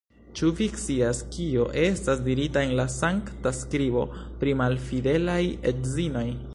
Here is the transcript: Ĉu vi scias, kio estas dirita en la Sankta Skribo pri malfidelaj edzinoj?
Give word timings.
Ĉu 0.37 0.47
vi 0.59 0.67
scias, 0.83 1.19
kio 1.35 1.65
estas 1.81 2.23
dirita 2.29 2.65
en 2.69 2.73
la 2.81 2.87
Sankta 2.97 3.53
Skribo 3.61 4.07
pri 4.41 4.57
malfidelaj 4.65 5.41
edzinoj? 5.73 6.27